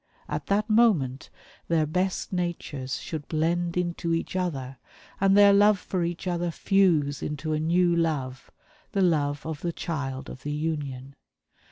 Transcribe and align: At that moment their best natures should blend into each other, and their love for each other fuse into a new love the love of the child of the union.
At 0.27 0.47
that 0.47 0.67
moment 0.67 1.29
their 1.67 1.85
best 1.85 2.33
natures 2.33 2.97
should 2.97 3.27
blend 3.27 3.77
into 3.77 4.15
each 4.15 4.35
other, 4.35 4.77
and 5.19 5.37
their 5.37 5.53
love 5.53 5.77
for 5.77 6.03
each 6.03 6.25
other 6.25 6.49
fuse 6.49 7.21
into 7.21 7.53
a 7.53 7.59
new 7.59 7.95
love 7.95 8.49
the 8.93 9.03
love 9.03 9.45
of 9.45 9.61
the 9.61 9.71
child 9.71 10.27
of 10.27 10.41
the 10.41 10.53
union. 10.53 11.13